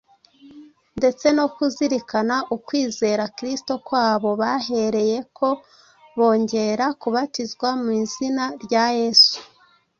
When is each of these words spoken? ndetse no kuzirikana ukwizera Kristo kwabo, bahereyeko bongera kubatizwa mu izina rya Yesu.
ndetse 0.97 1.27
no 1.37 1.45
kuzirikana 1.55 2.35
ukwizera 2.55 3.23
Kristo 3.37 3.73
kwabo, 3.85 4.29
bahereyeko 4.41 5.47
bongera 6.17 6.85
kubatizwa 7.01 7.67
mu 7.81 7.89
izina 8.01 8.43
rya 8.63 8.85
Yesu. 8.99 9.37